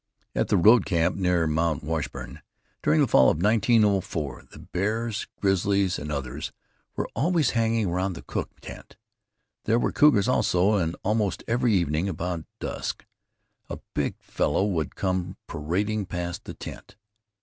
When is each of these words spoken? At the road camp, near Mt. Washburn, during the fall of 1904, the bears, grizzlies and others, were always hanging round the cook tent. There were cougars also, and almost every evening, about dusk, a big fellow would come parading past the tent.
At 0.33 0.47
the 0.47 0.57
road 0.57 0.87
camp, 0.87 1.15
near 1.15 1.45
Mt. 1.45 1.83
Washburn, 1.83 2.41
during 2.81 3.01
the 3.01 3.07
fall 3.07 3.29
of 3.29 3.39
1904, 3.39 4.45
the 4.51 4.57
bears, 4.57 5.27
grizzlies 5.39 5.99
and 5.99 6.11
others, 6.11 6.51
were 6.95 7.07
always 7.15 7.51
hanging 7.51 7.87
round 7.87 8.15
the 8.15 8.23
cook 8.23 8.49
tent. 8.61 8.97
There 9.65 9.77
were 9.77 9.91
cougars 9.91 10.27
also, 10.27 10.73
and 10.73 10.95
almost 11.03 11.43
every 11.47 11.73
evening, 11.75 12.09
about 12.09 12.45
dusk, 12.59 13.05
a 13.69 13.77
big 13.93 14.15
fellow 14.17 14.65
would 14.65 14.95
come 14.95 15.37
parading 15.45 16.07
past 16.07 16.45
the 16.45 16.55
tent. 16.55 16.95